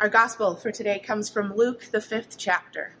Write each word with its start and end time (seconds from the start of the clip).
Our 0.00 0.08
gospel 0.08 0.56
for 0.56 0.72
today 0.72 0.98
comes 0.98 1.30
from 1.30 1.54
Luke, 1.54 1.84
the 1.92 2.00
fifth 2.00 2.36
chapter. 2.36 2.94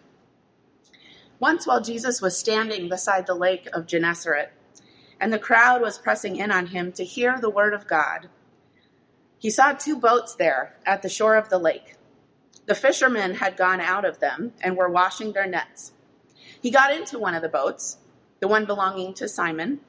Once, 1.40 1.66
while 1.66 1.80
Jesus 1.80 2.22
was 2.22 2.38
standing 2.38 2.88
beside 2.88 3.26
the 3.26 3.34
lake 3.34 3.68
of 3.72 3.88
Gennesaret, 3.88 4.52
and 5.20 5.32
the 5.32 5.40
crowd 5.40 5.82
was 5.82 5.98
pressing 5.98 6.36
in 6.36 6.52
on 6.52 6.66
him 6.66 6.92
to 6.92 7.04
hear 7.04 7.36
the 7.40 7.50
word 7.50 7.74
of 7.74 7.88
God, 7.88 8.28
he 9.40 9.50
saw 9.50 9.72
two 9.72 9.96
boats 9.96 10.36
there 10.36 10.76
at 10.86 11.02
the 11.02 11.08
shore 11.08 11.34
of 11.34 11.48
the 11.48 11.58
lake. 11.58 11.96
The 12.66 12.76
fishermen 12.76 13.34
had 13.34 13.56
gone 13.56 13.80
out 13.80 14.04
of 14.04 14.20
them 14.20 14.52
and 14.62 14.76
were 14.76 14.88
washing 14.88 15.32
their 15.32 15.48
nets. 15.48 15.92
He 16.62 16.70
got 16.70 16.94
into 16.94 17.18
one 17.18 17.34
of 17.34 17.42
the 17.42 17.48
boats, 17.48 17.98
the 18.38 18.48
one 18.48 18.66
belonging 18.66 19.14
to 19.14 19.28
Simon, 19.28 19.80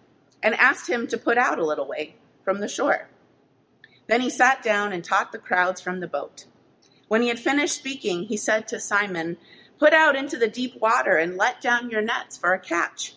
and 0.42 0.56
asked 0.56 0.90
him 0.90 1.06
to 1.08 1.20
put 1.20 1.38
out 1.38 1.60
a 1.60 1.66
little 1.66 1.88
way 1.88 2.16
from 2.44 2.62
the 2.62 2.68
shore. 2.68 3.10
Then 4.08 4.22
he 4.22 4.30
sat 4.32 4.64
down 4.64 4.92
and 4.92 5.04
taught 5.04 5.32
the 5.32 5.38
crowds 5.38 5.80
from 5.80 6.00
the 6.00 6.08
boat. 6.08 6.48
When 7.08 7.22
he 7.22 7.28
had 7.28 7.40
finished 7.40 7.76
speaking, 7.76 8.24
he 8.24 8.38
said 8.38 8.68
to 8.68 8.80
Simon, 8.80 9.38
Put 9.78 9.94
out 9.94 10.16
into 10.16 10.38
the 10.38 10.48
deep 10.48 10.80
water 10.80 11.18
and 11.18 11.38
let 11.38 11.62
down 11.62 11.90
your 11.90 12.02
nets 12.02 12.38
for 12.38 12.54
a 12.54 12.60
catch. 12.60 13.16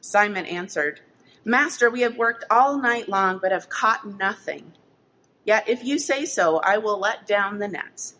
Simon 0.00 0.46
answered, 0.46 1.00
Master, 1.44 1.90
we 1.90 2.02
have 2.02 2.16
worked 2.16 2.44
all 2.50 2.78
night 2.78 3.08
long, 3.08 3.38
but 3.42 3.52
have 3.52 3.68
caught 3.68 4.06
nothing. 4.06 4.72
Yet 5.44 5.68
if 5.68 5.84
you 5.84 5.98
say 5.98 6.24
so, 6.24 6.58
I 6.58 6.78
will 6.78 6.98
let 6.98 7.26
down 7.26 7.58
the 7.58 7.68
nets. 7.68 8.14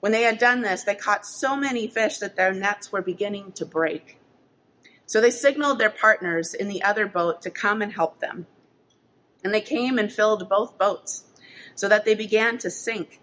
When 0.00 0.12
they 0.12 0.22
had 0.22 0.38
done 0.38 0.62
this, 0.62 0.82
they 0.82 0.94
caught 0.94 1.24
so 1.24 1.56
many 1.56 1.86
fish 1.86 2.18
that 2.18 2.36
their 2.36 2.52
nets 2.52 2.90
were 2.90 3.02
beginning 3.02 3.52
to 3.52 3.64
break. 3.64 4.18
So 5.06 5.20
they 5.20 5.30
signaled 5.30 5.78
their 5.78 5.90
partners 5.90 6.54
in 6.54 6.68
the 6.68 6.82
other 6.82 7.06
boat 7.06 7.42
to 7.42 7.50
come 7.50 7.80
and 7.80 7.92
help 7.92 8.18
them. 8.20 8.46
And 9.44 9.54
they 9.54 9.60
came 9.60 9.98
and 9.98 10.12
filled 10.12 10.48
both 10.48 10.76
boats, 10.76 11.24
so 11.74 11.88
that 11.88 12.04
they 12.04 12.14
began 12.14 12.58
to 12.58 12.70
sink. 12.70 13.20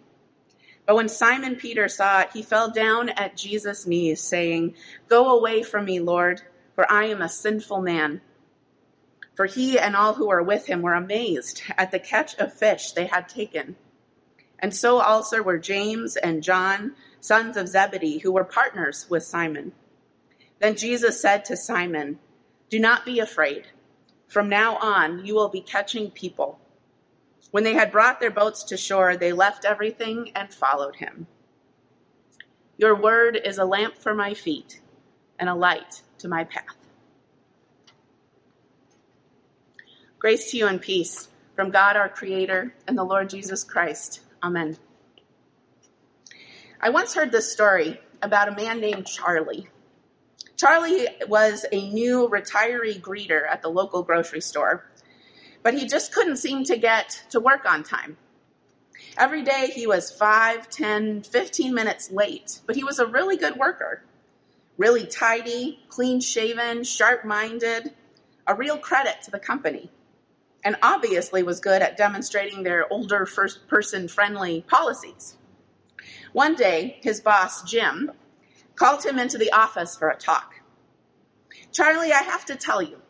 But 0.89 0.95
when 0.95 1.07
Simon 1.07 1.55
Peter 1.55 1.88
saw 1.88 2.21
it, 2.21 2.31
he 2.34 2.41
fell 2.41 2.71
down 2.71 3.09
at 3.09 3.38
Jesus' 3.38 3.85
knees, 3.85 4.21
saying, 4.21 4.73
Go 5.07 5.37
away 5.37 5.62
from 5.62 5.85
me, 5.85 5.99
Lord, 5.99 6.41
for 6.73 6.91
I 6.91 7.04
am 7.04 7.21
a 7.21 7.29
sinful 7.29 7.79
man. 7.84 8.21
For 9.35 9.45
he 9.45 9.77
and 9.77 9.95
all 9.95 10.15
who 10.15 10.29
were 10.29 10.41
with 10.41 10.65
him 10.65 10.82
were 10.82 10.95
amazed 10.95 11.62
at 11.77 11.91
the 11.91 11.99
catch 11.99 12.35
of 12.40 12.55
fish 12.55 12.93
they 12.93 13.05
had 13.05 13.29
taken. 13.29 13.76
And 14.57 14.76
so 14.76 14.98
also 14.98 15.43
were 15.43 15.60
James 15.60 16.15
and 16.15 16.41
John, 16.41 16.95
sons 17.20 17.55
of 17.55 17.67
Zebedee, 17.67 18.17
who 18.17 18.32
were 18.32 18.43
partners 18.43 19.05
with 19.12 19.21
Simon. 19.21 19.73
Then 20.57 20.76
Jesus 20.76 21.21
said 21.21 21.45
to 21.45 21.55
Simon, 21.55 22.17
Do 22.71 22.79
not 22.79 23.05
be 23.05 23.20
afraid. 23.20 23.67
From 24.27 24.49
now 24.49 24.77
on, 24.77 25.23
you 25.23 25.35
will 25.35 25.49
be 25.49 25.62
catching 25.62 26.10
people. 26.10 26.59
When 27.51 27.63
they 27.63 27.73
had 27.73 27.91
brought 27.91 28.20
their 28.20 28.32
boats 28.32 28.63
to 28.65 28.77
shore, 28.77 29.18
they 29.18 29.34
left 29.34 29.65
everything 29.65 30.32
and 30.35 30.54
followed 30.54 30.95
him. 30.95 31.27
Your 32.77 32.95
word 32.95 33.40
is 33.43 33.57
a 33.57 33.65
lamp 33.65 33.98
for 33.98 34.13
my 34.13 34.34
feet 34.34 34.79
and 35.40 35.49
a 35.49 35.55
light 35.55 36.01
to 36.20 36.27
my 36.27 36.43
path. 36.43 36.76
Grace 40.20 40.51
to 40.51 40.57
you 40.57 40.67
and 40.67 40.82
peace 40.82 41.29
from 41.55 41.71
God 41.71 41.95
our 41.95 42.10
Creator 42.10 42.73
and 42.87 42.98
the 42.98 43.04
Lord 43.04 43.29
Jesus 43.29 43.63
Christ. 43.63 44.21
Amen. 44.43 44.77
I 46.82 46.90
once 46.90 47.13
heard 47.13 47.32
this 47.32 47.51
story 47.51 47.99
about 48.21 48.48
a 48.48 48.55
man 48.55 48.79
named 48.79 49.07
Charlie. 49.07 49.70
Charlie 50.55 51.07
was 51.27 51.65
a 51.71 51.90
new 51.90 52.29
retiree 52.29 53.01
greeter 53.01 53.49
at 53.49 53.62
the 53.62 53.70
local 53.70 54.04
grocery 54.04 54.41
store 54.41 54.88
but 55.63 55.74
he 55.74 55.88
just 55.88 56.13
couldn't 56.13 56.38
seem 56.38 56.63
to 56.65 56.77
get 56.77 57.24
to 57.32 57.40
work 57.40 57.65
on 57.65 57.84
time. 57.84 58.18
Every 59.18 59.43
day 59.43 59.71
he 59.74 59.88
was 59.88 60.12
5, 60.12 60.70
10, 60.70 61.24
15 61.24 61.74
minutes 61.74 62.12
late, 62.12 62.60
but 62.66 62.76
he 62.76 62.84
was 62.84 62.99
a 62.99 63.05
really 63.05 63.38
good 63.38 63.57
worker. 63.57 64.03
Really 64.78 65.06
tidy, 65.06 65.79
clean 65.90 66.22
shaven, 66.22 66.84
sharp 66.84 67.25
minded, 67.25 67.94
a 68.47 68.56
real 68.56 68.78
credit 68.78 69.22
to 69.23 69.31
the 69.31 69.39
company. 69.39 69.91
And 70.63 70.78
obviously 70.81 71.44
was 71.44 71.59
good 71.59 71.81
at 71.81 71.97
demonstrating 71.97 72.63
their 72.63 72.91
older 72.91 73.25
first 73.25 73.67
person 73.67 74.07
friendly 74.07 74.62
policies. 74.67 75.38
One 76.33 76.56
day, 76.56 77.00
his 77.01 77.22
boss, 77.22 77.63
Jim, 77.63 78.12
called 78.75 79.06
him 79.06 79.19
into 79.19 79.38
the 79.38 79.51
office 79.51 79.97
for 79.97 80.09
a 80.09 80.16
talk. 80.16 80.56
Charlie, 81.72 82.13
I 82.13 82.23
have 82.23 82.45
to 82.45 82.56
tell 82.56 82.81
you, 82.81 83.01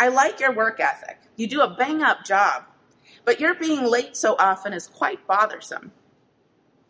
I 0.00 0.08
like 0.08 0.40
your 0.40 0.52
work 0.52 0.80
ethic. 0.80 1.18
You 1.36 1.46
do 1.46 1.62
a 1.62 1.74
bang 1.74 2.02
up 2.02 2.24
job, 2.24 2.64
but 3.24 3.40
your 3.40 3.54
being 3.54 3.84
late 3.84 4.16
so 4.16 4.36
often 4.38 4.72
is 4.72 4.86
quite 4.86 5.26
bothersome. 5.26 5.92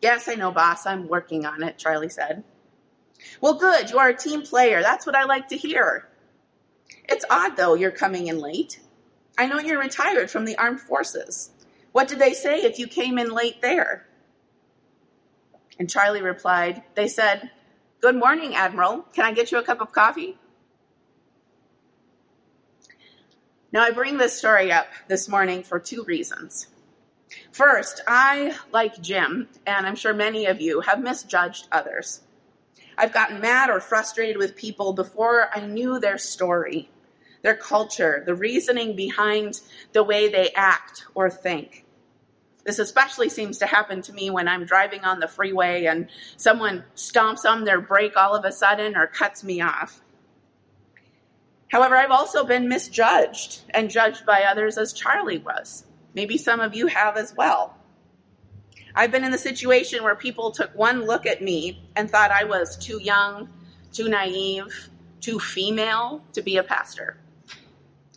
Yes, 0.01 0.27
I 0.27 0.35
know, 0.35 0.51
boss. 0.51 0.85
I'm 0.85 1.07
working 1.07 1.45
on 1.45 1.63
it, 1.63 1.77
Charlie 1.77 2.09
said. 2.09 2.43
Well, 3.41 3.55
good. 3.55 3.89
You 3.89 3.97
are 3.97 4.09
a 4.09 4.15
team 4.17 4.43
player. 4.43 4.81
That's 4.81 5.05
what 5.05 5.15
I 5.15 5.23
like 5.23 5.47
to 5.49 5.57
hear. 5.57 6.09
It's 7.05 7.25
odd, 7.29 7.57
though, 7.57 7.73
you're 7.75 7.91
coming 7.91 8.27
in 8.27 8.39
late. 8.39 8.79
I 9.37 9.47
know 9.47 9.59
you're 9.59 9.79
retired 9.79 10.29
from 10.29 10.45
the 10.45 10.57
armed 10.57 10.79
forces. 10.79 11.51
What 11.91 12.07
did 12.07 12.19
they 12.19 12.33
say 12.33 12.61
if 12.61 12.77
you 12.77 12.87
came 12.87 13.17
in 13.17 13.29
late 13.31 13.61
there? 13.61 14.05
And 15.79 15.89
Charlie 15.89 16.21
replied, 16.21 16.83
They 16.95 17.07
said, 17.07 17.49
Good 18.01 18.15
morning, 18.15 18.55
Admiral. 18.55 19.03
Can 19.13 19.25
I 19.25 19.33
get 19.33 19.51
you 19.51 19.57
a 19.57 19.63
cup 19.63 19.81
of 19.81 19.91
coffee? 19.91 20.37
Now, 23.71 23.83
I 23.83 23.91
bring 23.91 24.17
this 24.17 24.37
story 24.37 24.71
up 24.71 24.87
this 25.07 25.27
morning 25.27 25.63
for 25.63 25.79
two 25.79 26.03
reasons. 26.03 26.67
First, 27.51 28.01
I, 28.07 28.55
like 28.71 29.01
Jim, 29.01 29.47
and 29.65 29.85
I'm 29.85 29.95
sure 29.95 30.13
many 30.13 30.45
of 30.45 30.61
you, 30.61 30.81
have 30.81 31.01
misjudged 31.01 31.67
others. 31.71 32.21
I've 32.97 33.13
gotten 33.13 33.41
mad 33.41 33.69
or 33.69 33.79
frustrated 33.79 34.37
with 34.37 34.55
people 34.55 34.93
before 34.93 35.49
I 35.53 35.65
knew 35.65 35.99
their 35.99 36.17
story, 36.17 36.89
their 37.41 37.55
culture, 37.55 38.23
the 38.25 38.35
reasoning 38.35 38.95
behind 38.95 39.59
the 39.91 40.03
way 40.03 40.29
they 40.29 40.51
act 40.51 41.05
or 41.13 41.29
think. 41.29 41.85
This 42.63 42.79
especially 42.79 43.29
seems 43.29 43.59
to 43.59 43.65
happen 43.65 44.01
to 44.03 44.13
me 44.13 44.29
when 44.29 44.47
I'm 44.47 44.65
driving 44.65 45.03
on 45.03 45.19
the 45.19 45.27
freeway 45.27 45.85
and 45.85 46.09
someone 46.37 46.83
stomps 46.95 47.45
on 47.45 47.63
their 47.63 47.79
brake 47.79 48.17
all 48.17 48.35
of 48.35 48.45
a 48.45 48.51
sudden 48.51 48.95
or 48.95 49.05
cuts 49.07 49.43
me 49.43 49.61
off. 49.61 50.01
However, 51.69 51.95
I've 51.95 52.11
also 52.11 52.45
been 52.45 52.69
misjudged 52.69 53.61
and 53.71 53.89
judged 53.89 54.25
by 54.25 54.43
others 54.43 54.77
as 54.77 54.93
Charlie 54.93 55.39
was. 55.39 55.85
Maybe 56.13 56.37
some 56.37 56.59
of 56.59 56.75
you 56.75 56.87
have 56.87 57.17
as 57.17 57.33
well. 57.35 57.75
I've 58.93 59.11
been 59.11 59.25
in 59.25 59.31
the 59.31 59.37
situation 59.37 60.03
where 60.03 60.15
people 60.15 60.51
took 60.51 60.73
one 60.73 61.05
look 61.05 61.25
at 61.25 61.41
me 61.41 61.81
and 61.95 62.09
thought 62.09 62.31
I 62.31 62.45
was 62.45 62.77
too 62.77 63.01
young, 63.01 63.49
too 63.91 64.07
naive, 64.07 64.89
too 65.19 65.39
female 65.39 66.23
to 66.33 66.41
be 66.41 66.57
a 66.57 66.63
pastor. 66.63 67.17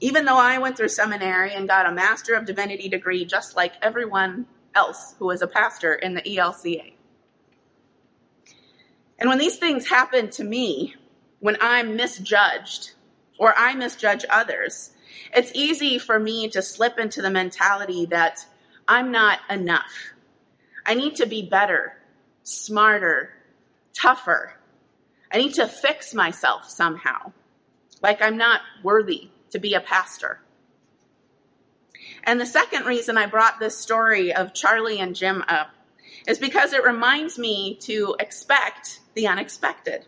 Even 0.00 0.24
though 0.24 0.38
I 0.38 0.58
went 0.58 0.76
through 0.76 0.90
seminary 0.90 1.52
and 1.52 1.66
got 1.66 1.86
a 1.86 1.92
Master 1.92 2.34
of 2.34 2.44
Divinity 2.44 2.88
degree 2.88 3.24
just 3.24 3.56
like 3.56 3.72
everyone 3.82 4.46
else 4.76 5.16
who 5.18 5.26
was 5.26 5.42
a 5.42 5.48
pastor 5.48 5.94
in 5.94 6.14
the 6.14 6.22
ELCA. 6.22 6.92
And 9.18 9.28
when 9.28 9.38
these 9.38 9.56
things 9.56 9.88
happen 9.88 10.30
to 10.30 10.44
me, 10.44 10.94
when 11.40 11.56
I'm 11.60 11.96
misjudged, 11.96 12.92
or 13.38 13.54
I 13.56 13.74
misjudge 13.74 14.24
others, 14.28 14.90
it's 15.34 15.52
easy 15.54 15.98
for 15.98 16.18
me 16.18 16.48
to 16.50 16.62
slip 16.62 16.98
into 16.98 17.22
the 17.22 17.30
mentality 17.30 18.06
that 18.06 18.44
I'm 18.86 19.12
not 19.12 19.38
enough. 19.48 19.92
I 20.84 20.94
need 20.94 21.16
to 21.16 21.26
be 21.26 21.48
better, 21.48 21.92
smarter, 22.42 23.30
tougher. 23.94 24.54
I 25.32 25.38
need 25.38 25.54
to 25.54 25.66
fix 25.66 26.14
myself 26.14 26.68
somehow, 26.68 27.32
like 28.02 28.22
I'm 28.22 28.36
not 28.36 28.62
worthy 28.82 29.28
to 29.50 29.58
be 29.58 29.74
a 29.74 29.80
pastor. 29.80 30.40
And 32.24 32.40
the 32.40 32.46
second 32.46 32.86
reason 32.86 33.18
I 33.18 33.26
brought 33.26 33.60
this 33.60 33.76
story 33.76 34.34
of 34.34 34.54
Charlie 34.54 35.00
and 35.00 35.14
Jim 35.14 35.44
up 35.48 35.70
is 36.26 36.38
because 36.38 36.72
it 36.72 36.84
reminds 36.84 37.38
me 37.38 37.76
to 37.82 38.16
expect 38.18 39.00
the 39.14 39.28
unexpected. 39.28 40.06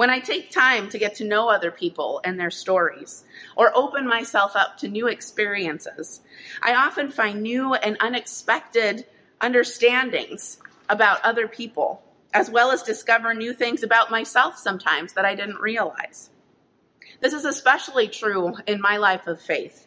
When 0.00 0.08
I 0.08 0.18
take 0.18 0.50
time 0.50 0.88
to 0.88 0.98
get 0.98 1.16
to 1.16 1.26
know 1.26 1.50
other 1.50 1.70
people 1.70 2.22
and 2.24 2.40
their 2.40 2.50
stories, 2.50 3.22
or 3.54 3.70
open 3.76 4.08
myself 4.08 4.56
up 4.56 4.78
to 4.78 4.88
new 4.88 5.08
experiences, 5.08 6.22
I 6.62 6.74
often 6.74 7.10
find 7.10 7.42
new 7.42 7.74
and 7.74 7.98
unexpected 8.00 9.04
understandings 9.42 10.56
about 10.88 11.22
other 11.22 11.46
people, 11.46 12.02
as 12.32 12.50
well 12.50 12.70
as 12.70 12.82
discover 12.82 13.34
new 13.34 13.52
things 13.52 13.82
about 13.82 14.10
myself 14.10 14.56
sometimes 14.56 15.12
that 15.12 15.26
I 15.26 15.34
didn't 15.34 15.60
realize. 15.60 16.30
This 17.20 17.34
is 17.34 17.44
especially 17.44 18.08
true 18.08 18.54
in 18.66 18.80
my 18.80 18.96
life 18.96 19.26
of 19.26 19.38
faith. 19.38 19.86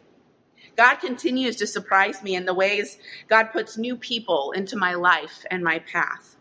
God 0.76 0.98
continues 1.00 1.56
to 1.56 1.66
surprise 1.66 2.22
me 2.22 2.36
in 2.36 2.44
the 2.44 2.54
ways 2.54 2.98
God 3.26 3.46
puts 3.46 3.76
new 3.76 3.96
people 3.96 4.52
into 4.52 4.76
my 4.76 4.94
life 4.94 5.44
and 5.50 5.64
my 5.64 5.80
path. 5.80 6.36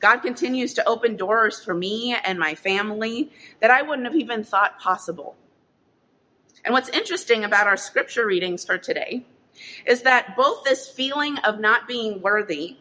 God 0.00 0.18
continues 0.18 0.74
to 0.74 0.88
open 0.88 1.16
doors 1.16 1.62
for 1.62 1.74
me 1.74 2.16
and 2.24 2.38
my 2.38 2.54
family 2.54 3.30
that 3.60 3.70
I 3.70 3.82
wouldn't 3.82 4.06
have 4.06 4.16
even 4.16 4.42
thought 4.42 4.80
possible. 4.80 5.36
And 6.64 6.72
what's 6.72 6.88
interesting 6.88 7.44
about 7.44 7.66
our 7.66 7.76
scripture 7.76 8.26
readings 8.26 8.64
for 8.64 8.78
today 8.78 9.24
is 9.86 10.02
that 10.02 10.36
both 10.36 10.64
this 10.64 10.88
feeling 10.88 11.38
of 11.38 11.60
not 11.60 11.86
being 11.86 12.22
worthy, 12.22 12.76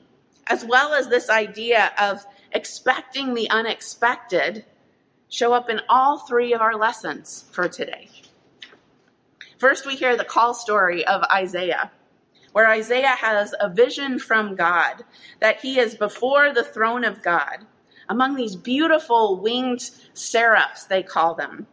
as 0.47 0.63
well 0.65 0.93
as 0.93 1.07
this 1.07 1.29
idea 1.29 1.91
of 1.99 2.25
expecting 2.51 3.33
the 3.33 3.49
unexpected, 3.49 4.65
show 5.29 5.53
up 5.53 5.69
in 5.69 5.81
all 5.89 6.19
three 6.19 6.53
of 6.53 6.61
our 6.61 6.75
lessons 6.75 7.45
for 7.51 7.67
today. 7.67 8.09
First, 9.57 9.85
we 9.85 9.95
hear 9.95 10.15
the 10.15 10.23
call 10.23 10.53
story 10.53 11.05
of 11.05 11.21
Isaiah, 11.23 11.91
where 12.51 12.67
Isaiah 12.69 13.07
has 13.07 13.53
a 13.59 13.69
vision 13.69 14.19
from 14.19 14.55
God 14.55 15.03
that 15.39 15.59
he 15.59 15.79
is 15.79 15.95
before 15.95 16.53
the 16.53 16.63
throne 16.63 17.03
of 17.03 17.21
God 17.21 17.65
among 18.09 18.35
these 18.35 18.55
beautiful 18.55 19.39
winged 19.39 19.87
seraphs, 20.13 20.85
they 20.85 21.03
call 21.03 21.35
them, 21.35 21.67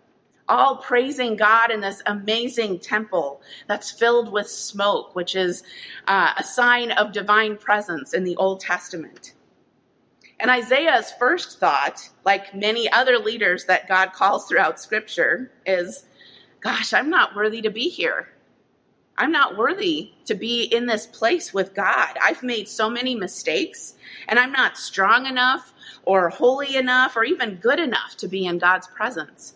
all 0.48 0.76
praising 0.76 1.34
God 1.34 1.70
in 1.72 1.80
this 1.80 2.02
amazing 2.06 2.78
temple 2.78 3.40
that's 3.66 3.90
filled 3.90 4.30
with 4.30 4.48
smoke, 4.48 5.16
which 5.16 5.34
is 5.34 5.64
uh, 6.06 6.34
a 6.36 6.44
sign 6.44 6.92
of 6.92 7.12
divine 7.12 7.56
presence 7.56 8.12
in 8.12 8.22
the 8.22 8.36
Old 8.36 8.60
Testament. 8.60 9.32
And 10.38 10.50
Isaiah's 10.50 11.10
first 11.18 11.58
thought, 11.58 12.06
like 12.24 12.54
many 12.54 12.92
other 12.92 13.18
leaders 13.18 13.64
that 13.64 13.88
God 13.88 14.12
calls 14.12 14.46
throughout 14.46 14.78
Scripture, 14.78 15.50
is 15.64 16.04
Gosh, 16.60 16.92
I'm 16.92 17.10
not 17.10 17.34
worthy 17.34 17.62
to 17.62 17.70
be 17.70 17.88
here. 17.88 18.28
I'm 19.18 19.32
not 19.32 19.56
worthy 19.56 20.12
to 20.26 20.34
be 20.34 20.64
in 20.64 20.86
this 20.86 21.06
place 21.06 21.54
with 21.54 21.74
God. 21.74 22.16
I've 22.22 22.42
made 22.42 22.68
so 22.68 22.90
many 22.90 23.14
mistakes, 23.14 23.94
and 24.28 24.38
I'm 24.38 24.52
not 24.52 24.76
strong 24.76 25.26
enough 25.26 25.72
or 26.04 26.28
holy 26.28 26.76
enough 26.76 27.16
or 27.16 27.24
even 27.24 27.56
good 27.56 27.80
enough 27.80 28.16
to 28.18 28.28
be 28.28 28.46
in 28.46 28.58
God's 28.58 28.86
presence. 28.88 29.54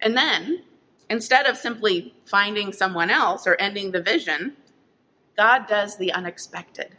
And 0.00 0.16
then, 0.16 0.62
instead 1.08 1.46
of 1.46 1.56
simply 1.56 2.14
finding 2.24 2.72
someone 2.72 3.10
else 3.10 3.46
or 3.46 3.60
ending 3.60 3.90
the 3.90 4.02
vision, 4.02 4.56
God 5.36 5.66
does 5.66 5.96
the 5.96 6.12
unexpected. 6.12 6.96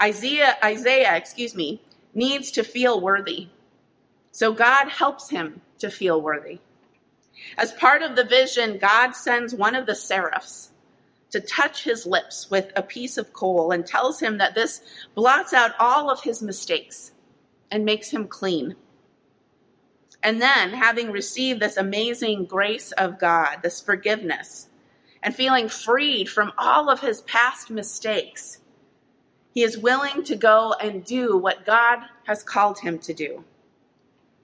Isaiah, 0.00 0.56
Isaiah, 0.64 1.16
excuse 1.16 1.54
me, 1.54 1.82
needs 2.14 2.52
to 2.52 2.62
feel 2.62 3.00
worthy. 3.00 3.48
So 4.32 4.52
God 4.52 4.88
helps 4.88 5.28
him 5.28 5.60
to 5.80 5.90
feel 5.90 6.20
worthy. 6.22 6.60
As 7.56 7.72
part 7.72 8.02
of 8.02 8.16
the 8.16 8.24
vision, 8.24 8.78
God 8.78 9.12
sends 9.12 9.54
one 9.54 9.74
of 9.74 9.86
the 9.86 9.94
seraphs 9.94 10.70
to 11.30 11.40
touch 11.40 11.84
his 11.84 12.06
lips 12.06 12.50
with 12.50 12.72
a 12.76 12.82
piece 12.82 13.16
of 13.16 13.32
coal 13.32 13.70
and 13.72 13.86
tells 13.86 14.20
him 14.20 14.38
that 14.38 14.54
this 14.54 14.80
blots 15.14 15.52
out 15.52 15.72
all 15.78 16.10
of 16.10 16.22
his 16.22 16.42
mistakes 16.42 17.12
and 17.70 17.84
makes 17.84 18.10
him 18.10 18.26
clean. 18.26 18.74
And 20.22 20.42
then, 20.42 20.70
having 20.70 21.12
received 21.12 21.60
this 21.60 21.76
amazing 21.76 22.46
grace 22.46 22.92
of 22.92 23.18
God, 23.18 23.58
this 23.62 23.80
forgiveness, 23.80 24.68
and 25.22 25.34
feeling 25.34 25.68
freed 25.68 26.28
from 26.28 26.52
all 26.58 26.90
of 26.90 27.00
his 27.00 27.22
past 27.22 27.70
mistakes, 27.70 28.58
he 29.54 29.62
is 29.62 29.78
willing 29.78 30.24
to 30.24 30.36
go 30.36 30.74
and 30.80 31.04
do 31.04 31.36
what 31.36 31.64
God 31.64 32.00
has 32.26 32.42
called 32.42 32.78
him 32.78 32.98
to 33.00 33.14
do 33.14 33.44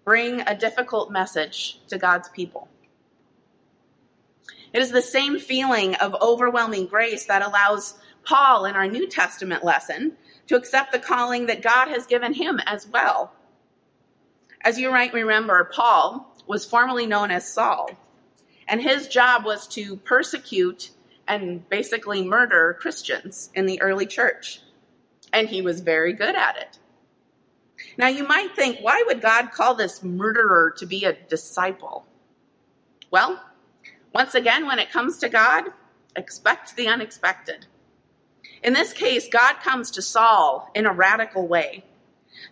bring 0.06 0.40
a 0.42 0.56
difficult 0.56 1.10
message 1.10 1.80
to 1.88 1.98
God's 1.98 2.28
people. 2.28 2.68
It 4.72 4.82
is 4.82 4.90
the 4.90 5.02
same 5.02 5.38
feeling 5.38 5.94
of 5.96 6.14
overwhelming 6.20 6.86
grace 6.86 7.26
that 7.26 7.42
allows 7.42 7.94
Paul 8.24 8.64
in 8.66 8.74
our 8.74 8.88
New 8.88 9.06
Testament 9.08 9.64
lesson 9.64 10.16
to 10.48 10.56
accept 10.56 10.92
the 10.92 10.98
calling 10.98 11.46
that 11.46 11.62
God 11.62 11.88
has 11.88 12.06
given 12.06 12.32
him 12.32 12.60
as 12.66 12.86
well. 12.86 13.32
As 14.62 14.78
you 14.78 14.90
might 14.90 15.14
remember, 15.14 15.64
Paul 15.72 16.34
was 16.46 16.64
formerly 16.64 17.06
known 17.06 17.30
as 17.30 17.52
Saul, 17.52 17.90
and 18.68 18.80
his 18.80 19.08
job 19.08 19.44
was 19.44 19.66
to 19.68 19.96
persecute 19.96 20.90
and 21.28 21.68
basically 21.68 22.22
murder 22.22 22.76
Christians 22.80 23.50
in 23.54 23.66
the 23.66 23.80
early 23.80 24.06
church. 24.06 24.60
And 25.32 25.48
he 25.48 25.62
was 25.62 25.80
very 25.80 26.12
good 26.12 26.34
at 26.34 26.56
it. 26.56 26.78
Now, 27.98 28.08
you 28.08 28.26
might 28.26 28.54
think, 28.54 28.78
why 28.80 29.02
would 29.06 29.20
God 29.20 29.52
call 29.52 29.74
this 29.74 30.02
murderer 30.02 30.74
to 30.78 30.86
be 30.86 31.04
a 31.04 31.12
disciple? 31.12 32.06
Well, 33.10 33.42
once 34.16 34.34
again, 34.34 34.66
when 34.66 34.78
it 34.78 34.90
comes 34.90 35.18
to 35.18 35.28
God, 35.28 35.64
expect 36.16 36.74
the 36.74 36.88
unexpected. 36.88 37.66
In 38.62 38.72
this 38.72 38.94
case, 38.94 39.28
God 39.28 39.56
comes 39.62 39.90
to 39.90 40.00
Saul 40.00 40.70
in 40.74 40.86
a 40.86 40.92
radical 40.92 41.46
way. 41.46 41.84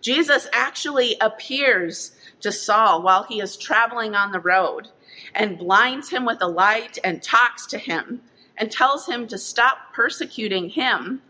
Jesus 0.02 0.46
actually 0.52 1.16
appears 1.22 2.12
to 2.40 2.52
Saul 2.52 3.00
while 3.00 3.22
he 3.22 3.40
is 3.40 3.56
traveling 3.56 4.14
on 4.14 4.31
the 4.31 4.40
road 4.40 4.88
and 5.34 5.56
blinds 5.56 6.11
him 6.11 6.26
with 6.26 6.43
a 6.43 6.46
light 6.46 6.99
and 7.02 7.22
talks 7.22 7.64
to 7.69 7.78
him 7.78 8.20
and 8.58 8.70
tells 8.70 9.06
him 9.06 9.26
to 9.28 9.38
stop 9.38 9.94
persecuting 9.94 10.69
him 10.69 11.22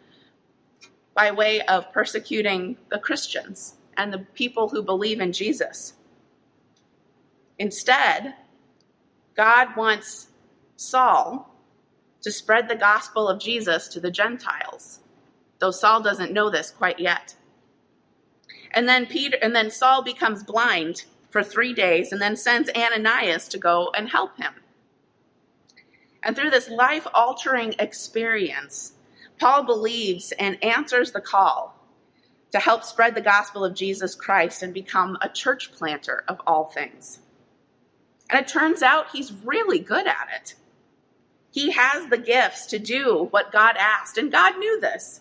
by 1.14 1.31
way 1.31 1.60
of 1.60 1.92
persecuting 1.92 2.76
the 2.88 2.98
Christians 2.98 3.76
and 3.96 4.12
the 4.12 4.26
people 4.34 4.69
who 4.69 4.82
believe 4.82 5.20
in 5.20 5.32
Jesus. 5.32 5.94
Instead, 7.56 8.34
God 9.36 9.76
wants 9.76 10.28
Saul 10.76 11.50
to 12.22 12.31
spread 12.31 12.69
the 12.69 12.76
gospel 12.76 13.28
of 13.28 13.40
Jesus 13.40 13.88
to 13.88 14.00
the 14.00 14.10
Gentiles, 14.10 15.00
though 15.58 15.70
Saul 15.70 16.02
doesn't 16.02 16.32
know 16.32 16.50
this 16.50 16.70
quite 16.70 16.98
yet. 16.98 17.34
And 18.70 18.88
then 18.88 19.06
Peter 19.06 19.36
and 19.42 19.54
then 19.54 19.70
Saul 19.70 20.02
becomes 20.02 20.42
blind 20.42 21.04
for 21.31 21.42
3 21.42 21.75
days 21.75 22.12
and 22.12 22.20
then 22.20 22.36
sends 22.36 22.70
Ananias 22.70 23.48
to 23.48 23.58
go 23.58 23.90
and 23.96 24.08
help 24.08 24.36
him. 24.36 24.54
And 26.22 26.34
through 26.34 26.50
this 26.50 26.70
life-altering 26.70 27.75
experience, 27.78 28.92
Paul 29.38 29.64
believes 29.64 30.32
and 30.32 30.62
answers 30.64 31.12
the 31.12 31.20
call 31.20 31.78
to 32.52 32.58
help 32.58 32.84
spread 32.84 33.14
the 33.14 33.20
gospel 33.20 33.64
of 33.64 33.75
Jesus 33.75 34.14
Christ 34.14 34.62
and 34.62 34.72
become 34.72 35.19
a 35.20 35.28
church 35.28 35.72
planter 35.72 36.25
of 36.28 36.40
all 36.46 36.66
things. 36.66 37.19
And 38.31 38.41
it 38.41 38.49
turns 38.49 38.82
out 38.82 39.11
he's 39.12 39.32
really 39.44 39.79
good 39.79 40.06
at 40.06 40.29
it. 40.35 40.55
He 41.50 41.71
has 41.71 42.09
the 42.09 42.19
gifts 42.19 42.67
to 42.67 42.79
do 42.79 43.29
what 43.31 43.53
God 43.53 43.76
asked, 43.79 44.19
and 44.19 44.32
God 44.32 44.59
knew 44.59 44.81
this. 44.81 45.21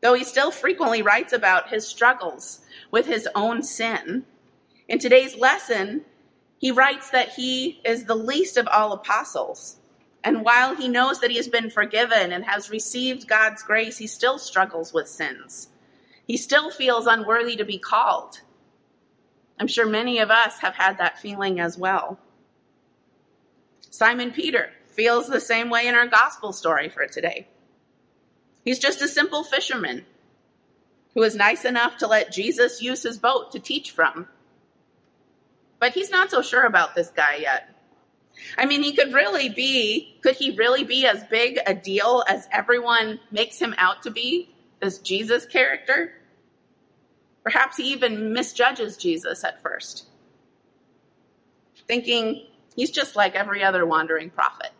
Though 0.00 0.14
he 0.14 0.24
still 0.24 0.50
frequently 0.50 1.02
writes 1.02 1.32
about 1.32 1.70
his 1.70 1.86
struggles 1.86 2.60
with 2.90 3.06
his 3.06 3.28
own 3.34 3.62
sin, 3.62 4.24
in 4.88 4.98
today's 4.98 5.36
lesson, 5.36 6.04
he 6.58 6.70
writes 6.70 7.10
that 7.10 7.30
he 7.30 7.80
is 7.84 8.04
the 8.04 8.14
least 8.14 8.56
of 8.56 8.68
all 8.68 8.92
apostles. 8.92 9.76
And 10.24 10.44
while 10.44 10.74
he 10.74 10.88
knows 10.88 11.20
that 11.20 11.30
he 11.30 11.36
has 11.36 11.48
been 11.48 11.70
forgiven 11.70 12.32
and 12.32 12.44
has 12.44 12.70
received 12.70 13.28
God's 13.28 13.62
grace, 13.62 13.96
he 13.96 14.06
still 14.06 14.38
struggles 14.38 14.92
with 14.92 15.08
sins. 15.08 15.68
He 16.26 16.36
still 16.36 16.70
feels 16.70 17.06
unworthy 17.06 17.56
to 17.56 17.64
be 17.64 17.78
called. 17.78 18.40
I'm 19.60 19.66
sure 19.66 19.86
many 19.86 20.18
of 20.18 20.30
us 20.30 20.58
have 20.60 20.74
had 20.74 20.98
that 20.98 21.18
feeling 21.18 21.60
as 21.60 21.76
well. 21.76 22.18
Simon 23.90 24.30
Peter 24.30 24.70
feels 24.90 25.26
the 25.26 25.40
same 25.40 25.70
way 25.70 25.86
in 25.86 25.94
our 25.94 26.06
gospel 26.06 26.52
story 26.52 26.88
for 26.88 27.06
today. 27.06 27.48
He's 28.64 28.78
just 28.78 29.02
a 29.02 29.08
simple 29.08 29.44
fisherman 29.44 30.04
who 31.14 31.22
is 31.22 31.34
nice 31.34 31.64
enough 31.64 31.98
to 31.98 32.06
let 32.06 32.32
Jesus 32.32 32.82
use 32.82 33.02
his 33.02 33.18
boat 33.18 33.52
to 33.52 33.58
teach 33.58 33.90
from. 33.92 34.28
But 35.80 35.92
he's 35.92 36.10
not 36.10 36.30
so 36.30 36.42
sure 36.42 36.64
about 36.64 36.94
this 36.94 37.10
guy 37.10 37.36
yet. 37.36 37.74
I 38.56 38.66
mean, 38.66 38.82
he 38.82 38.92
could 38.92 39.12
really 39.12 39.48
be, 39.48 40.18
could 40.22 40.36
he 40.36 40.52
really 40.52 40.84
be 40.84 41.06
as 41.06 41.24
big 41.24 41.58
a 41.66 41.74
deal 41.74 42.22
as 42.28 42.48
everyone 42.52 43.18
makes 43.30 43.58
him 43.58 43.74
out 43.78 44.02
to 44.04 44.10
be, 44.10 44.54
this 44.80 44.98
Jesus 44.98 45.46
character? 45.46 46.12
Perhaps 47.42 47.76
he 47.76 47.92
even 47.92 48.32
misjudges 48.32 48.96
Jesus 48.96 49.44
at 49.44 49.62
first, 49.62 50.06
thinking 51.86 52.46
he's 52.76 52.90
just 52.90 53.16
like 53.16 53.34
every 53.34 53.62
other 53.62 53.86
wandering 53.86 54.30
prophet. 54.30 54.70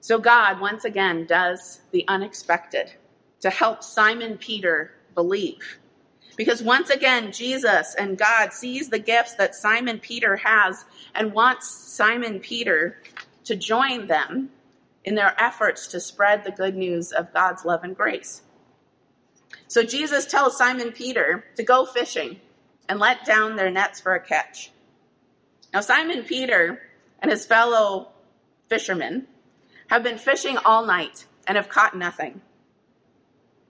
So 0.00 0.18
God 0.18 0.60
once 0.60 0.84
again 0.84 1.26
does 1.26 1.80
the 1.92 2.04
unexpected 2.08 2.92
to 3.40 3.50
help 3.50 3.82
Simon 3.82 4.38
Peter 4.38 4.92
believe. 5.14 5.78
Because 6.36 6.62
once 6.62 6.90
again, 6.90 7.32
Jesus 7.32 7.94
and 7.98 8.16
God 8.16 8.52
sees 8.52 8.88
the 8.88 8.98
gifts 8.98 9.34
that 9.34 9.54
Simon 9.54 9.98
Peter 9.98 10.36
has 10.36 10.84
and 11.14 11.32
wants 11.32 11.68
Simon 11.70 12.40
Peter 12.40 12.98
to 13.44 13.56
join 13.56 14.06
them 14.06 14.50
in 15.04 15.14
their 15.14 15.34
efforts 15.38 15.88
to 15.88 16.00
spread 16.00 16.44
the 16.44 16.50
good 16.50 16.76
news 16.76 17.12
of 17.12 17.32
God's 17.34 17.64
love 17.64 17.84
and 17.84 17.96
grace. 17.96 18.42
So 19.70 19.84
Jesus 19.84 20.26
tells 20.26 20.58
Simon 20.58 20.90
Peter 20.90 21.44
to 21.54 21.62
go 21.62 21.86
fishing 21.86 22.40
and 22.88 22.98
let 22.98 23.24
down 23.24 23.54
their 23.54 23.70
nets 23.70 24.00
for 24.00 24.16
a 24.16 24.20
catch. 24.20 24.72
Now, 25.72 25.80
Simon 25.80 26.24
Peter 26.24 26.82
and 27.20 27.30
his 27.30 27.46
fellow 27.46 28.08
fishermen 28.68 29.28
have 29.86 30.02
been 30.02 30.18
fishing 30.18 30.56
all 30.56 30.84
night 30.84 31.24
and 31.46 31.56
have 31.56 31.68
caught 31.68 31.96
nothing. 31.96 32.40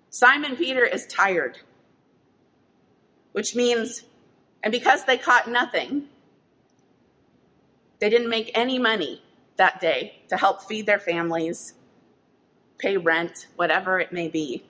Simon 0.09 0.57
Peter 0.57 0.87
is 0.87 1.07
tired, 1.07 1.59
which 3.33 3.55
means, 3.55 4.03
and 4.63 4.73
because 4.73 5.05
they 5.05 5.19
caught 5.19 5.51
nothing, 5.51 6.05
they 7.99 8.09
didn't 8.09 8.31
make 8.31 8.51
any 8.55 8.79
money 8.79 9.23
that 9.57 9.83
day 9.83 10.15
to 10.29 10.39
help 10.39 10.63
feed 10.63 10.87
their 10.87 10.99
families, 10.99 11.75
pay 12.79 12.97
rent, 12.97 13.49
whatever 13.57 14.01
it 14.01 14.15
may 14.15 14.29
be. 14.29 14.65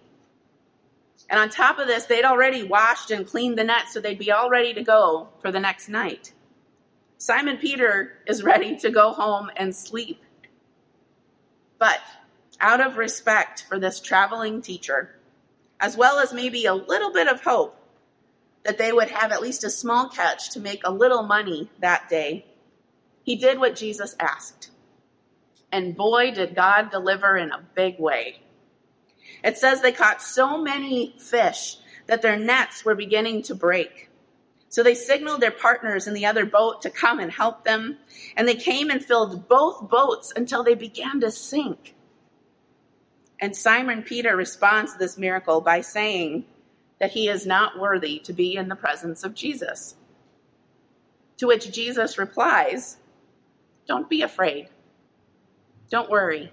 And 1.30 1.38
on 1.38 1.48
top 1.48 1.78
of 1.78 1.86
this, 1.86 2.06
they'd 2.06 2.24
already 2.24 2.64
washed 2.64 3.12
and 3.12 3.26
cleaned 3.26 3.56
the 3.56 3.62
net, 3.62 3.88
so 3.88 4.00
they'd 4.00 4.18
be 4.18 4.32
all 4.32 4.50
ready 4.50 4.74
to 4.74 4.82
go 4.82 5.28
for 5.40 5.52
the 5.52 5.60
next 5.60 5.88
night. 5.88 6.32
Simon 7.18 7.56
Peter 7.56 8.14
is 8.26 8.42
ready 8.42 8.76
to 8.78 8.90
go 8.90 9.12
home 9.12 9.48
and 9.56 9.74
sleep. 9.74 10.20
But 11.78 12.00
out 12.60 12.84
of 12.84 12.96
respect 12.96 13.64
for 13.68 13.78
this 13.78 14.00
traveling 14.00 14.60
teacher, 14.60 15.14
as 15.78 15.96
well 15.96 16.18
as 16.18 16.34
maybe 16.34 16.66
a 16.66 16.74
little 16.74 17.12
bit 17.12 17.28
of 17.28 17.40
hope 17.40 17.76
that 18.64 18.76
they 18.76 18.92
would 18.92 19.08
have 19.08 19.30
at 19.32 19.40
least 19.40 19.64
a 19.64 19.70
small 19.70 20.08
catch 20.08 20.50
to 20.50 20.60
make 20.60 20.82
a 20.84 20.92
little 20.92 21.22
money 21.22 21.70
that 21.78 22.08
day, 22.10 22.44
he 23.22 23.36
did 23.36 23.58
what 23.58 23.76
Jesus 23.76 24.16
asked. 24.18 24.70
And 25.72 25.96
boy, 25.96 26.32
did 26.32 26.56
God 26.56 26.90
deliver 26.90 27.36
in 27.36 27.52
a 27.52 27.64
big 27.74 27.98
way. 28.00 28.40
It 29.42 29.58
says 29.58 29.80
they 29.80 29.92
caught 29.92 30.22
so 30.22 30.58
many 30.58 31.14
fish 31.18 31.76
that 32.06 32.22
their 32.22 32.36
nets 32.36 32.84
were 32.84 32.94
beginning 32.94 33.42
to 33.44 33.54
break. 33.54 34.08
So 34.68 34.82
they 34.82 34.94
signaled 34.94 35.40
their 35.40 35.50
partners 35.50 36.06
in 36.06 36.14
the 36.14 36.26
other 36.26 36.46
boat 36.46 36.82
to 36.82 36.90
come 36.90 37.18
and 37.18 37.30
help 37.30 37.64
them. 37.64 37.98
And 38.36 38.46
they 38.46 38.54
came 38.54 38.90
and 38.90 39.04
filled 39.04 39.48
both 39.48 39.88
boats 39.88 40.32
until 40.34 40.62
they 40.62 40.74
began 40.74 41.20
to 41.20 41.30
sink. 41.30 41.94
And 43.40 43.56
Simon 43.56 44.02
Peter 44.02 44.36
responds 44.36 44.92
to 44.92 44.98
this 44.98 45.18
miracle 45.18 45.60
by 45.60 45.80
saying 45.80 46.44
that 47.00 47.10
he 47.10 47.28
is 47.28 47.46
not 47.46 47.80
worthy 47.80 48.20
to 48.20 48.32
be 48.32 48.56
in 48.56 48.68
the 48.68 48.76
presence 48.76 49.24
of 49.24 49.34
Jesus. 49.34 49.96
To 51.38 51.46
which 51.46 51.72
Jesus 51.72 52.18
replies, 52.18 52.98
Don't 53.88 54.10
be 54.10 54.22
afraid. 54.22 54.68
Don't 55.90 56.10
worry. 56.10 56.52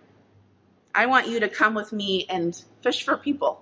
I 0.97 1.05
want 1.05 1.27
you 1.27 1.41
to 1.41 1.47
come 1.47 1.75
with 1.75 1.93
me 1.93 2.25
and 2.27 2.59
fish 2.81 3.05
for 3.05 3.15
people. 3.17 3.61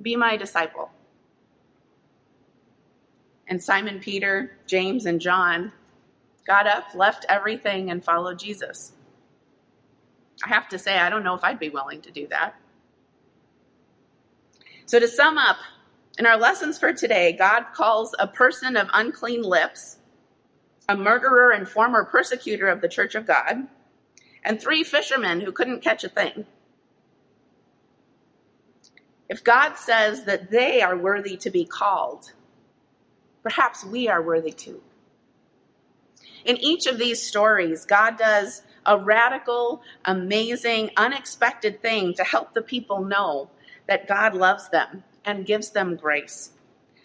Be 0.00 0.14
my 0.14 0.36
disciple. 0.36 0.88
And 3.48 3.60
Simon 3.60 3.98
Peter, 3.98 4.56
James, 4.64 5.04
and 5.06 5.20
John 5.20 5.72
got 6.46 6.68
up, 6.68 6.94
left 6.94 7.26
everything, 7.28 7.90
and 7.90 8.04
followed 8.04 8.38
Jesus. 8.38 8.92
I 10.44 10.48
have 10.50 10.68
to 10.68 10.78
say, 10.78 10.96
I 10.96 11.10
don't 11.10 11.24
know 11.24 11.34
if 11.34 11.42
I'd 11.42 11.58
be 11.58 11.70
willing 11.70 12.02
to 12.02 12.12
do 12.12 12.28
that. 12.28 12.54
So, 14.86 15.00
to 15.00 15.08
sum 15.08 15.38
up, 15.38 15.56
in 16.18 16.26
our 16.26 16.36
lessons 16.36 16.78
for 16.78 16.92
today, 16.92 17.32
God 17.32 17.64
calls 17.74 18.14
a 18.16 18.28
person 18.28 18.76
of 18.76 18.88
unclean 18.92 19.42
lips, 19.42 19.98
a 20.88 20.96
murderer 20.96 21.50
and 21.50 21.68
former 21.68 22.04
persecutor 22.04 22.68
of 22.68 22.80
the 22.80 22.88
church 22.88 23.16
of 23.16 23.26
God, 23.26 23.66
and 24.44 24.60
three 24.60 24.84
fishermen 24.84 25.40
who 25.40 25.52
couldn't 25.52 25.82
catch 25.82 26.04
a 26.04 26.08
thing. 26.08 26.46
If 29.28 29.42
God 29.42 29.74
says 29.74 30.24
that 30.24 30.50
they 30.50 30.82
are 30.82 30.96
worthy 30.96 31.36
to 31.38 31.50
be 31.50 31.64
called, 31.64 32.32
perhaps 33.42 33.84
we 33.84 34.08
are 34.08 34.22
worthy 34.22 34.52
too. 34.52 34.82
In 36.44 36.58
each 36.58 36.86
of 36.86 36.98
these 36.98 37.26
stories, 37.26 37.86
God 37.86 38.18
does 38.18 38.62
a 38.84 38.98
radical, 38.98 39.82
amazing, 40.04 40.90
unexpected 40.96 41.80
thing 41.80 42.12
to 42.14 42.24
help 42.24 42.52
the 42.52 42.62
people 42.62 43.02
know 43.02 43.48
that 43.86 44.06
God 44.06 44.34
loves 44.34 44.68
them 44.68 45.04
and 45.24 45.46
gives 45.46 45.70
them 45.70 45.96
grace 45.96 46.52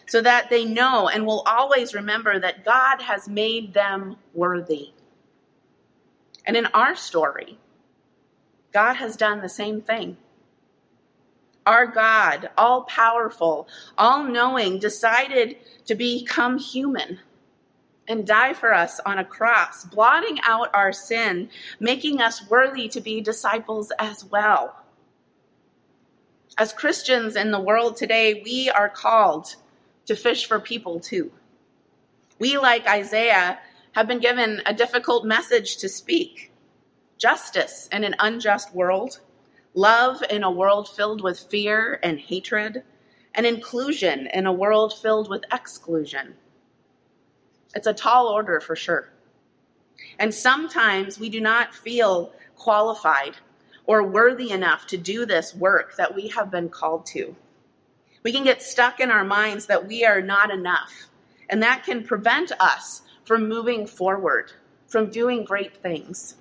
so 0.06 0.20
that 0.20 0.50
they 0.50 0.64
know 0.64 1.08
and 1.08 1.24
will 1.24 1.42
always 1.46 1.94
remember 1.94 2.38
that 2.38 2.64
God 2.64 3.00
has 3.00 3.28
made 3.28 3.72
them 3.72 4.16
worthy. 4.34 4.90
And 6.46 6.56
in 6.56 6.66
our 6.66 6.96
story, 6.96 7.58
God 8.72 8.94
has 8.94 9.16
done 9.16 9.40
the 9.40 9.48
same 9.48 9.80
thing. 9.80 10.16
Our 11.66 11.86
God, 11.86 12.50
all 12.56 12.82
powerful, 12.82 13.68
all 13.98 14.24
knowing, 14.24 14.78
decided 14.78 15.56
to 15.86 15.94
become 15.94 16.58
human 16.58 17.18
and 18.08 18.26
die 18.26 18.54
for 18.54 18.74
us 18.74 18.98
on 19.06 19.18
a 19.18 19.24
cross, 19.24 19.84
blotting 19.84 20.38
out 20.42 20.74
our 20.74 20.92
sin, 20.92 21.48
making 21.78 22.20
us 22.20 22.48
worthy 22.48 22.88
to 22.88 23.00
be 23.00 23.20
disciples 23.20 23.92
as 23.98 24.24
well. 24.24 24.74
As 26.58 26.72
Christians 26.72 27.36
in 27.36 27.52
the 27.52 27.60
world 27.60 27.96
today, 27.96 28.42
we 28.44 28.68
are 28.68 28.88
called 28.88 29.54
to 30.06 30.16
fish 30.16 30.46
for 30.46 30.58
people 30.58 30.98
too. 30.98 31.30
We, 32.38 32.58
like 32.58 32.88
Isaiah, 32.88 33.58
have 33.92 34.06
been 34.06 34.20
given 34.20 34.62
a 34.66 34.74
difficult 34.74 35.24
message 35.24 35.78
to 35.78 35.88
speak 35.88 36.52
justice 37.18 37.88
in 37.92 38.04
an 38.04 38.14
unjust 38.18 38.74
world, 38.74 39.20
love 39.74 40.22
in 40.30 40.42
a 40.42 40.50
world 40.50 40.88
filled 40.88 41.22
with 41.22 41.38
fear 41.38 41.98
and 42.02 42.18
hatred, 42.18 42.82
and 43.34 43.46
inclusion 43.46 44.26
in 44.32 44.46
a 44.46 44.52
world 44.52 44.94
filled 45.00 45.28
with 45.28 45.42
exclusion. 45.52 46.34
It's 47.74 47.86
a 47.86 47.92
tall 47.92 48.28
order 48.28 48.60
for 48.60 48.74
sure. 48.74 49.10
And 50.18 50.34
sometimes 50.34 51.20
we 51.20 51.28
do 51.28 51.40
not 51.40 51.74
feel 51.74 52.32
qualified 52.56 53.36
or 53.86 54.02
worthy 54.02 54.50
enough 54.50 54.86
to 54.88 54.96
do 54.96 55.26
this 55.26 55.54
work 55.54 55.96
that 55.96 56.14
we 56.14 56.28
have 56.28 56.50
been 56.50 56.68
called 56.68 57.06
to. 57.06 57.36
We 58.22 58.32
can 58.32 58.44
get 58.44 58.62
stuck 58.62 59.00
in 59.00 59.10
our 59.10 59.24
minds 59.24 59.66
that 59.66 59.86
we 59.86 60.04
are 60.04 60.20
not 60.20 60.50
enough, 60.50 60.92
and 61.48 61.62
that 61.62 61.84
can 61.84 62.04
prevent 62.04 62.52
us 62.60 63.02
from 63.30 63.48
moving 63.48 63.86
forward, 63.86 64.50
from 64.88 65.08
doing 65.08 65.44
great 65.44 65.76
things. 65.76 66.34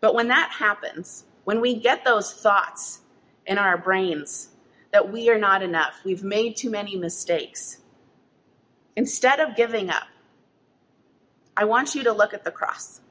But 0.00 0.14
when 0.14 0.28
that 0.28 0.50
happens, 0.50 1.24
when 1.44 1.60
we 1.60 1.74
get 1.78 2.06
those 2.06 2.32
thoughts 2.32 3.02
in 3.44 3.58
our 3.58 3.76
brains 3.76 4.48
that 4.92 5.12
we 5.12 5.28
are 5.28 5.38
not 5.38 5.62
enough, 5.62 6.00
we've 6.06 6.24
made 6.24 6.56
too 6.56 6.70
many 6.70 6.96
mistakes, 6.96 7.82
instead 8.96 9.38
of 9.38 9.54
giving 9.56 9.90
up, 9.90 10.04
I 11.54 11.64
want 11.64 11.94
you 11.94 12.04
to 12.04 12.12
look 12.12 12.32
at 12.32 12.42
the 12.42 12.50
cross. 12.50 13.02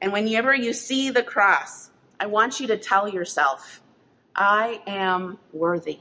And 0.00 0.14
whenever 0.14 0.54
you 0.54 0.72
see 0.72 1.10
the 1.10 1.22
cross, 1.22 1.90
I 2.18 2.24
want 2.24 2.58
you 2.58 2.68
to 2.68 2.78
tell 2.78 3.06
yourself, 3.06 3.82
I 4.34 4.80
am 4.86 5.38
worthy. 5.52 5.98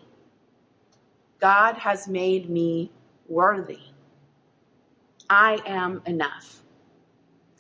God 1.42 1.76
has 1.76 2.08
made 2.08 2.50
me 2.50 2.94
worthy. 3.28 3.80
I 5.30 5.60
am 5.66 6.02
enough. 6.06 6.62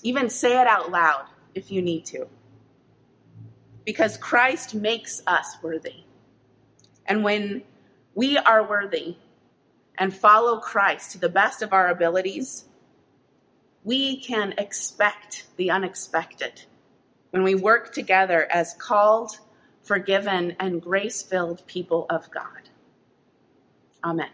Even 0.03 0.29
say 0.29 0.59
it 0.59 0.67
out 0.67 0.91
loud 0.91 1.25
if 1.55 1.71
you 1.71 1.81
need 1.81 2.05
to. 2.07 2.27
Because 3.85 4.17
Christ 4.17 4.75
makes 4.75 5.21
us 5.27 5.57
worthy. 5.61 6.03
And 7.05 7.23
when 7.23 7.63
we 8.15 8.37
are 8.37 8.67
worthy 8.67 9.15
and 9.97 10.15
follow 10.15 10.59
Christ 10.59 11.13
to 11.13 11.19
the 11.19 11.29
best 11.29 11.61
of 11.61 11.73
our 11.73 11.87
abilities, 11.87 12.65
we 13.83 14.17
can 14.17 14.53
expect 14.57 15.45
the 15.55 15.71
unexpected 15.71 16.61
when 17.31 17.43
we 17.43 17.55
work 17.55 17.93
together 17.93 18.47
as 18.51 18.73
called, 18.73 19.39
forgiven, 19.81 20.55
and 20.59 20.81
grace 20.81 21.21
filled 21.21 21.65
people 21.67 22.05
of 22.09 22.29
God. 22.31 22.69
Amen. 24.03 24.29